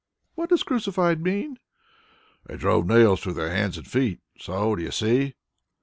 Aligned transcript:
"What 0.33 0.49
does 0.49 0.63
'crucified' 0.63 1.21
mean?" 1.21 1.59
"They 2.47 2.57
drove 2.57 2.87
nails 2.87 3.21
through 3.21 3.35
their 3.35 3.51
hands 3.51 3.77
and 3.77 3.85
feet. 3.87 4.19
So.... 4.39 4.75
Do 4.75 4.81
you 4.81 4.89
see?" 4.89 5.35